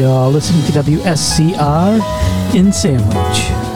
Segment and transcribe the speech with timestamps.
[0.00, 3.69] Uh, You're listening to WSCR in Sandwich.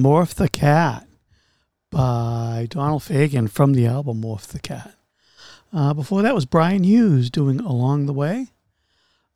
[0.00, 1.06] Morph the Cat
[1.90, 4.94] by Donald Fagen from the album Morph the Cat.
[5.74, 8.46] Uh, before that was Brian Hughes doing Along the Way.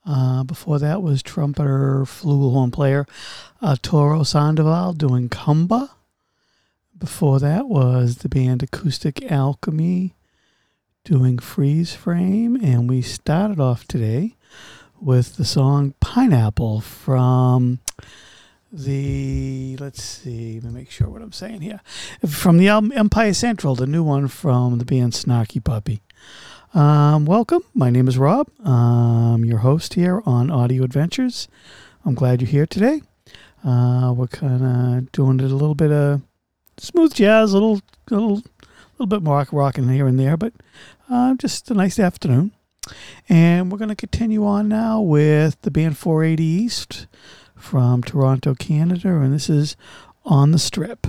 [0.07, 3.07] Uh, before that was trumpeter, flugelhorn player
[3.61, 5.90] uh, Toro Sandoval doing Cumba.
[6.96, 10.14] Before that was the band Acoustic Alchemy
[11.05, 12.57] doing Freeze Frame.
[12.57, 14.37] And we started off today
[14.98, 17.81] with the song Pineapple from
[18.75, 21.81] the let's see, let me make sure what I'm saying here.
[22.27, 26.03] From the album Empire Central, the new one from the band Snarky Puppy.
[26.75, 27.63] Um, welcome.
[27.73, 28.49] My name is Rob.
[28.65, 31.47] I'm your host here on Audio Adventures.
[32.05, 33.03] I'm glad you're here today.
[33.65, 36.23] Uh, we're kind of doing a little bit of
[36.77, 38.43] smooth jazz, a little, little,
[38.99, 40.53] little bit more rocking here and there, but
[41.09, 42.51] uh, just a nice afternoon.
[43.29, 47.07] And we're going to continue on now with the band 480 East
[47.64, 49.74] from Toronto, Canada, and this is
[50.27, 51.07] On the Strip.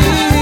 [0.00, 0.39] you.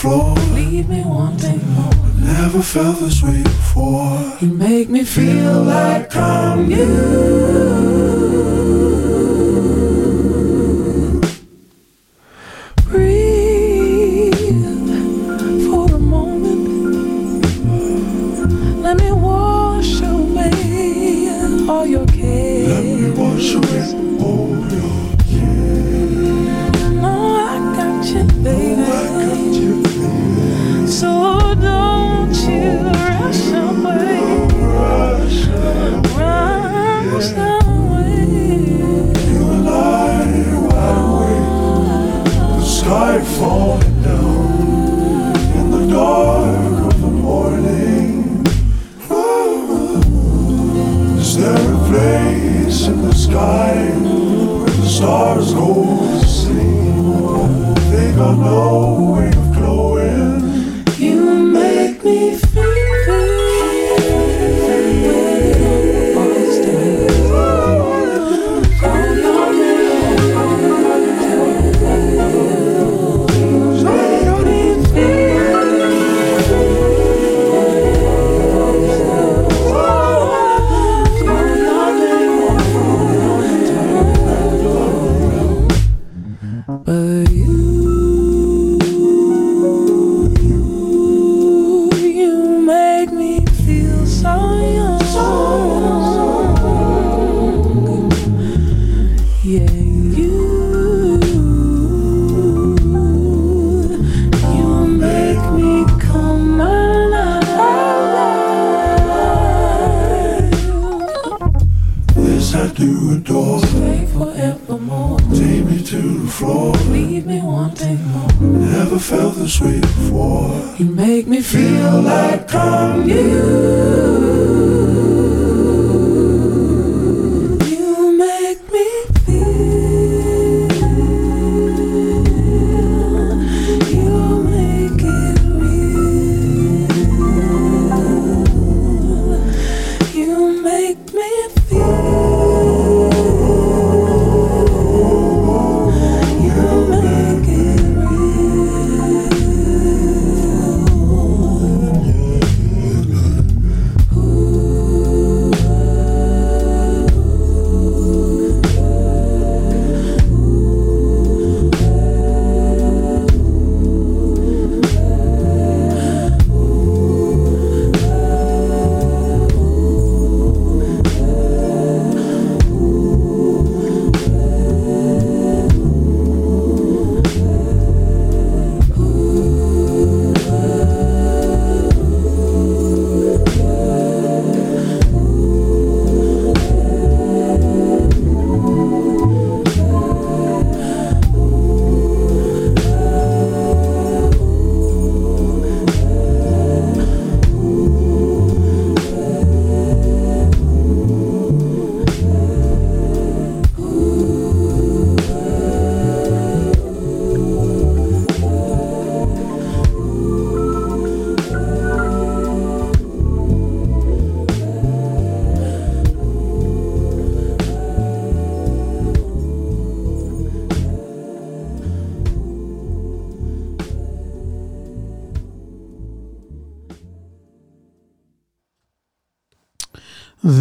[0.00, 0.34] floor.
[0.54, 1.92] Leave me wanting more.
[2.16, 3.69] Never felt this way before.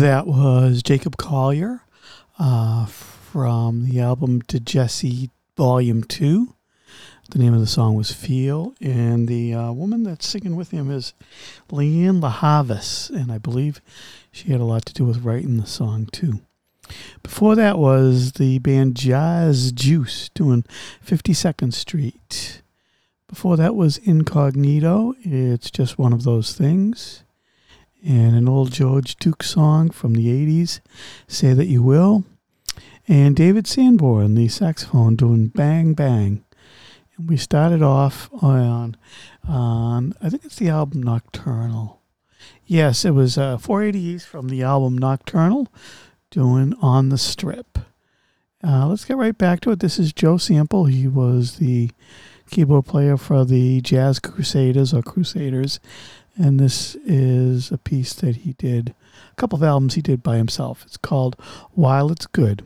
[0.10, 1.84] That was Jacob Collier
[2.40, 6.56] uh, from the album To Jesse Volume 2.
[7.30, 10.90] The name of the song was Feel, and the uh, woman that's singing with him
[10.90, 11.14] is
[11.70, 13.82] Lianne La Havas, and I believe
[14.32, 16.40] she had a lot to do with writing the song too.
[17.22, 20.66] Before that was the band Jazz Juice doing
[21.06, 22.64] 52nd Street.
[23.28, 27.24] Before that was Incognito, It's Just One of Those Things
[28.06, 30.80] and an old George Duke song from the 80s,
[31.28, 32.24] Say That You Will,
[33.08, 36.44] and David Sanborn, the saxophone, doing Bang Bang.
[37.18, 38.96] And we started off on,
[39.48, 42.02] on I think it's the album Nocturnal.
[42.66, 45.68] Yes, it was uh, 480 East from the album Nocturnal,
[46.30, 47.80] doing On the Strip.
[48.64, 49.80] Uh, let's get right back to it.
[49.80, 50.86] This is Joe Sample.
[50.86, 51.92] He was the
[52.50, 55.80] keyboard player for the Jazz Crusaders or Crusaders
[56.40, 58.96] and this is a piece that he did,
[59.32, 60.84] a couple of albums he did by himself.
[60.86, 61.36] It's called
[61.74, 62.64] While It's Good.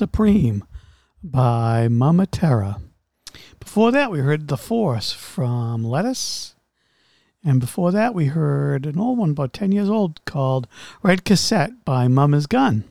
[0.00, 0.64] Supreme
[1.22, 2.80] by Mama Terra.
[3.58, 6.54] Before that, we heard The Force from Lettuce.
[7.44, 10.66] And before that, we heard an old one, about 10 years old, called
[11.02, 12.84] Red Cassette by Mama's Gun.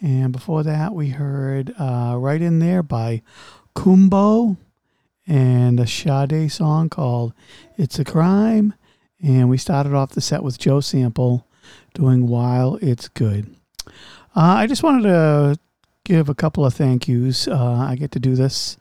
[0.00, 3.20] And before that, we heard uh, Right in There by
[3.74, 4.56] Kumbo
[5.26, 7.34] and a Sade song called
[7.76, 8.72] It's a Crime.
[9.22, 11.46] And we started off the set with Joe Sample
[11.92, 13.54] doing While It's Good.
[14.34, 15.58] Uh, I just wanted to
[16.04, 17.48] give a couple of thank yous.
[17.48, 18.76] Uh, I get to do this.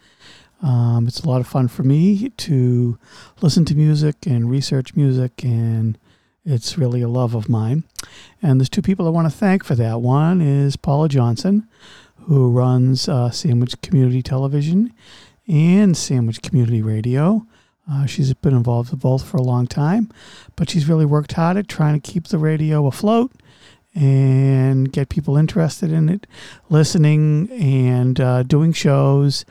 [0.62, 2.98] Um, it's a lot of fun for me to
[3.42, 5.98] listen to music and research music, and
[6.46, 7.84] it's really a love of mine.
[8.42, 10.02] And there's two people I want to thank for that.
[10.02, 11.68] One is Paula Johnson,
[12.28, 14.94] who runs uh, Sandwich Community Television
[15.48, 17.46] and Sandwich Community Radio.
[17.90, 20.10] Uh, she's been involved with both for a long time,
[20.56, 23.32] but she's really worked hard at trying to keep the radio afloat
[23.96, 26.28] and get people interested in it,
[26.70, 29.46] listening and uh, doing shows.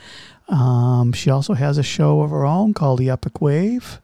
[0.49, 4.01] Um, she also has a show of her own called The Epic Wave.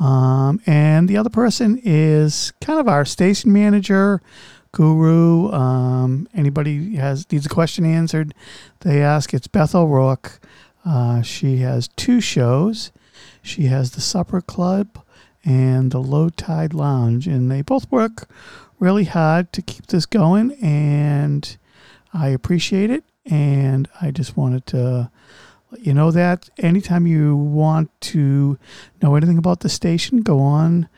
[0.00, 4.20] Um, and the other person is kind of our station manager,
[4.72, 5.50] guru.
[5.52, 8.34] Um, anybody has needs a question answered,
[8.80, 9.32] they ask.
[9.32, 10.40] It's Beth O'Rourke.
[10.84, 12.90] Uh, she has two shows.
[13.40, 15.00] She has the Supper Club
[15.44, 18.28] and the Low Tide Lounge, and they both work
[18.84, 21.56] really hard to keep this going, and
[22.12, 23.02] I appreciate it.
[23.24, 25.10] And I just wanted to
[25.70, 28.58] let you know that anytime you want to
[29.02, 30.90] know anything about the station, go on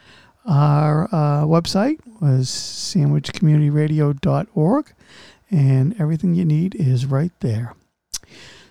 [0.44, 4.92] our uh, website was sandwichcommunityradio.org
[5.50, 7.74] and everything you need is right there.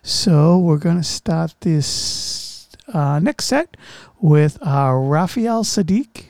[0.03, 3.77] So we're going to start this uh, next set
[4.19, 6.25] with our Raphael Saadiq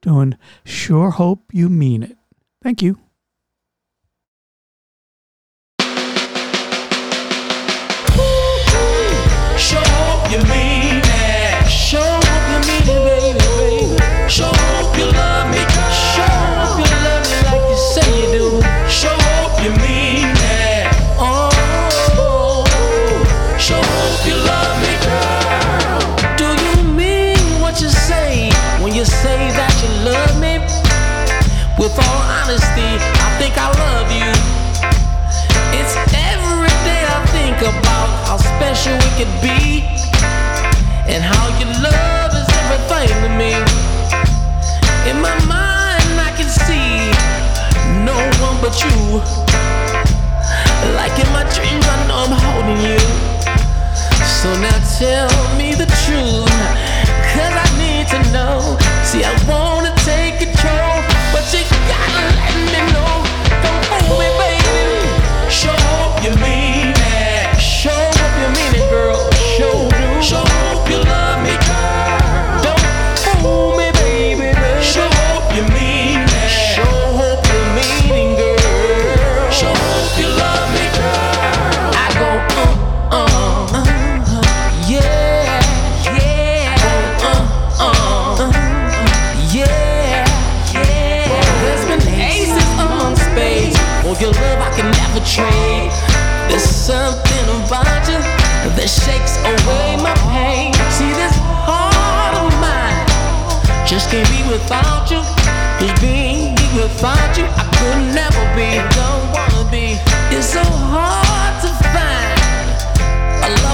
[0.00, 2.16] doing Sure Hope You Mean It.
[2.62, 2.98] Thank you.
[55.00, 55.59] So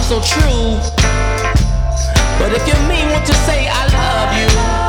[0.07, 0.79] so true.
[2.39, 4.86] But if you mean what you say, I love you.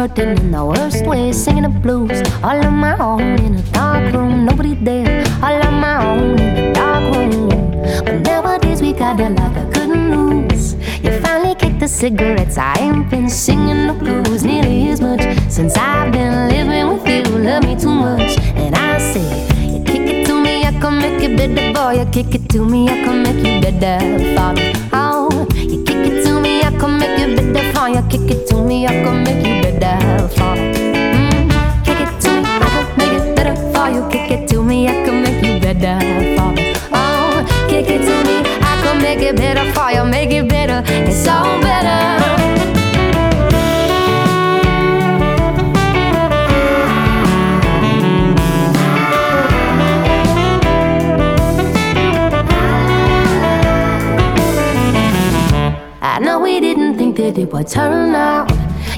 [0.00, 1.30] Hurting in the worst way.
[1.30, 4.46] Singing the blues all on my own in a dark room.
[4.46, 7.48] Nobody there, all on my own in a dark room.
[8.06, 10.74] But nowadays we got a lot of good news.
[11.04, 12.56] You finally kicked the cigarettes.
[12.56, 17.22] I ain't been singing the blues nearly as much since I've been living with you.
[17.48, 19.28] Love me too much, and I say.
[19.72, 22.00] You kick it to me, I can make it better, boy.
[22.00, 24.89] You kick it to me, I can make you better, father.
[28.00, 28.26] For you.
[28.26, 30.60] Kick it to me, I can make you better, father.
[30.60, 34.08] Mm, kick it to me, I can make it better for you.
[34.10, 36.72] Kick it to me, I can make you better, father.
[36.92, 40.82] Oh, kick it to me, I can make it better for you, make it better.
[40.86, 42.79] It's all better.
[57.30, 58.50] That it would turn out.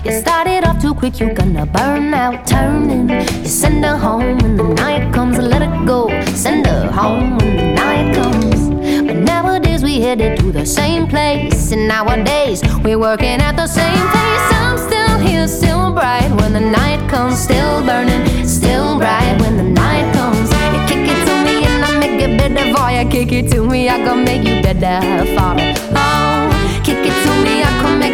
[0.05, 2.47] You started off too quick, you're gonna burn out.
[2.47, 5.39] Turning, you send her home when the night comes.
[5.39, 8.61] Let it go, send her home when the night comes.
[9.07, 11.73] But nowadays we headed to the same place.
[11.73, 14.47] And nowadays we're working at the same place.
[14.61, 17.39] I'm still here, still bright when the night comes.
[17.39, 20.49] Still burning, still bright when the night comes.
[20.73, 23.05] You kick it to me and I make it better for you.
[23.15, 25.01] Kick it to me, I can make you better
[25.37, 25.77] for it.
[25.95, 26.32] Oh,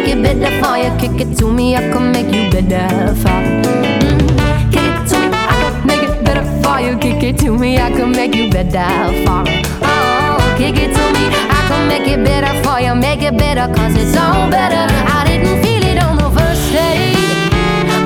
[0.09, 0.89] it better for you.
[0.97, 3.65] Kick it to me, I can make you better for it.
[3.65, 6.97] Mm, kick it to me, I can make it better for you.
[6.97, 8.89] Kick it to me, I can make you better
[9.25, 9.43] for.
[9.85, 11.25] Oh, kick it to me,
[11.57, 12.95] I can make it better for you.
[12.95, 14.85] Make it better, cause it's all better.
[15.17, 17.13] I didn't feel it on the first day,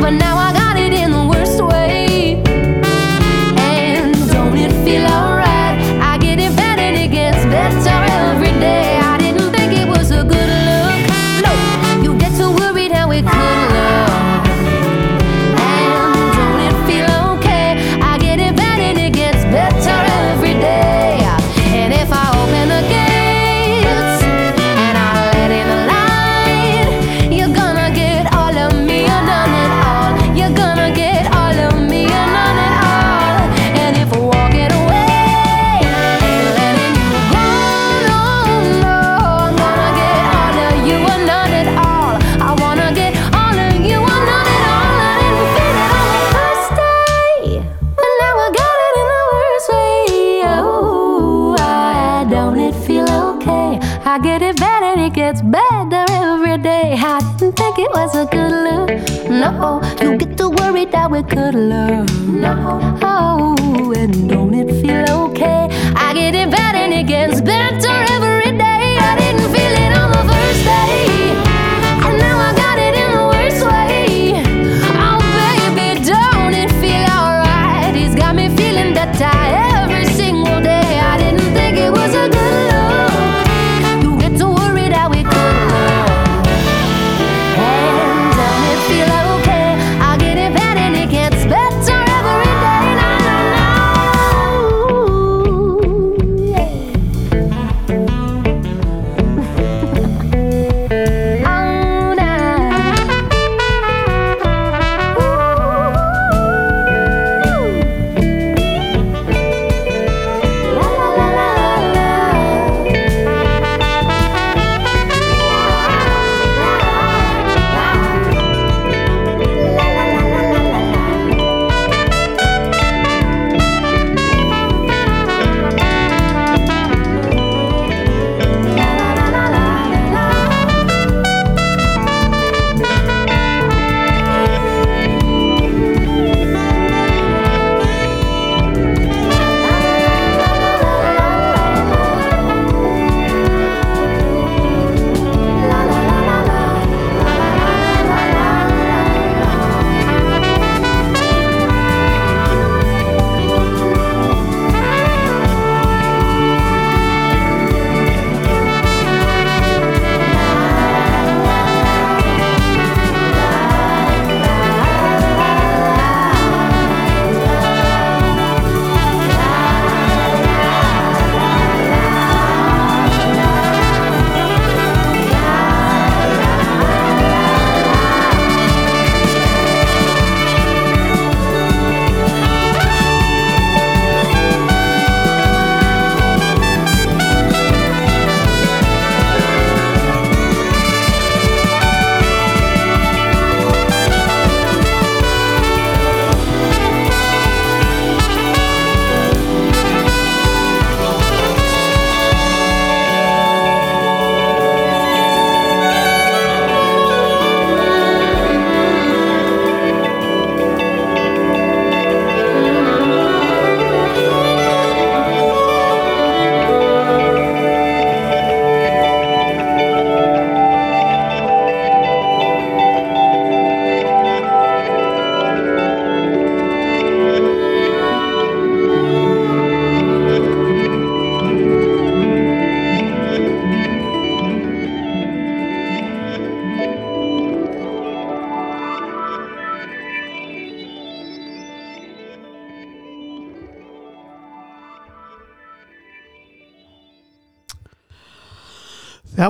[0.02, 2.42] but now I got it in the worst way.
[3.58, 5.80] And don't it feel alright?
[6.02, 8.03] I get it better and it gets better
[61.14, 62.08] we could learn.
[63.04, 65.68] Oh, and don't it feel okay?
[65.96, 67.83] I get it better and it gets better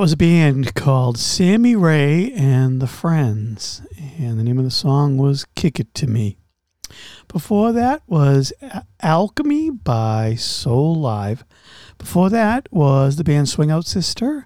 [0.04, 3.82] was a band called Sammy Rae and the Friends,
[4.20, 6.36] and the name of the song was Kick It To Me.
[7.30, 8.52] Before that was
[9.02, 11.44] Alchemy by Soulive.
[11.98, 14.46] Before that was the band Swing Out Sister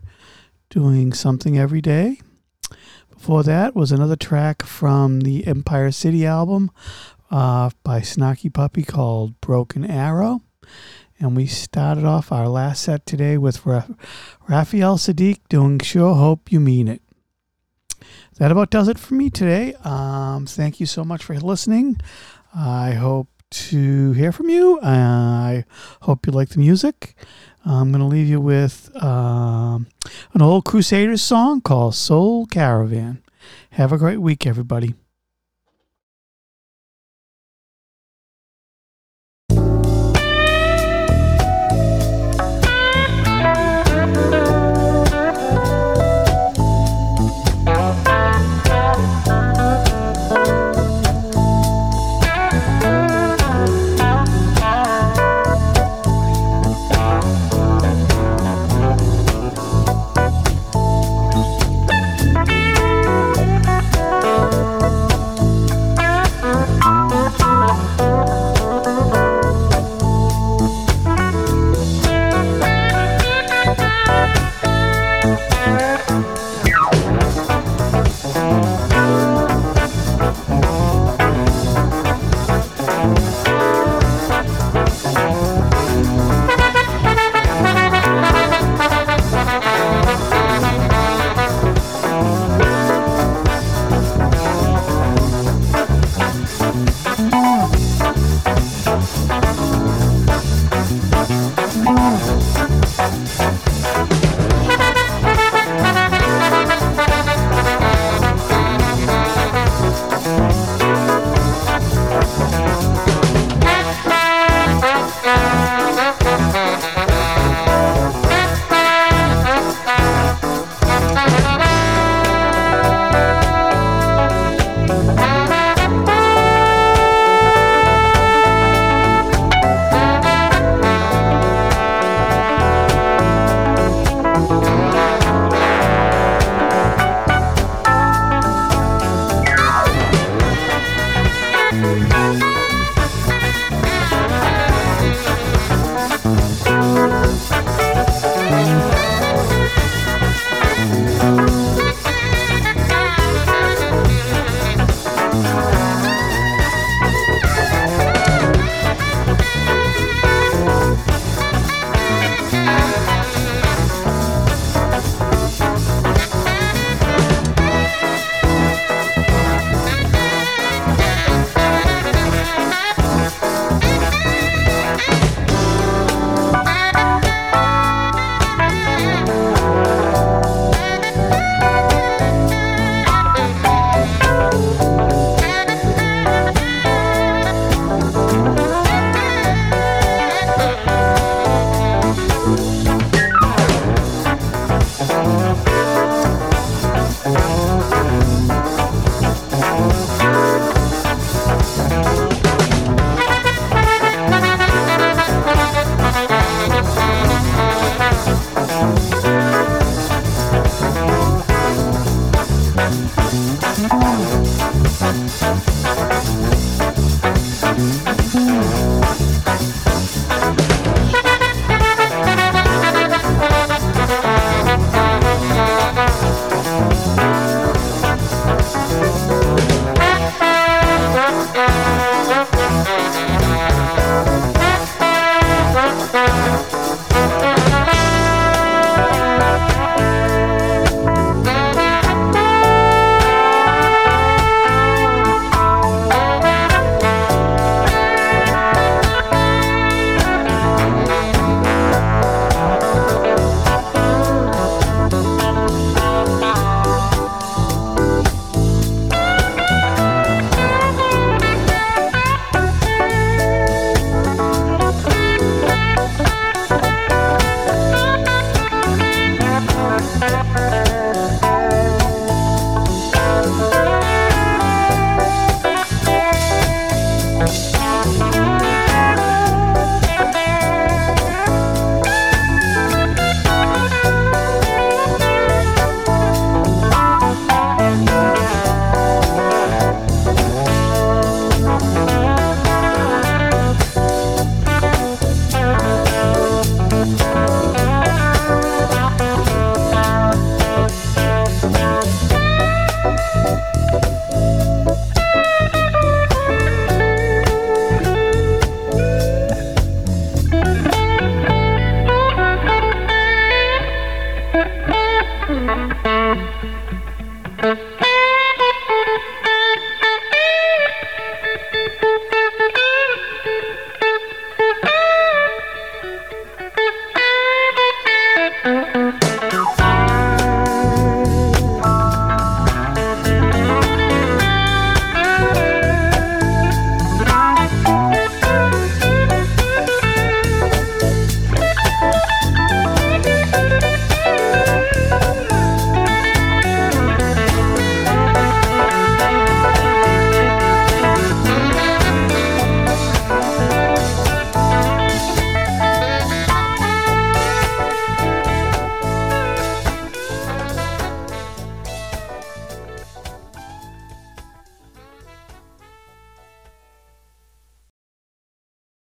[0.69, 2.21] doing Something Every Day.
[3.09, 6.69] Before that was another track from the Empire City album
[7.31, 10.43] uh, by Snarky Puppy called Broken Arrow.
[11.19, 13.87] And we started off our last set today with Ra-
[14.47, 17.01] Raphael Saadiq doing Sure Hope You Mean It.
[18.37, 19.73] That about does it for me today.
[19.83, 21.99] Um, thank you so much for listening.
[22.53, 24.79] I hope to hear from you.
[24.83, 25.65] I
[26.01, 27.15] hope you like the music.
[27.65, 29.87] I'm going to leave you with um,
[30.33, 33.23] an old Crusaders song called Soul Caravan.
[33.71, 34.93] Have a great week, everybody.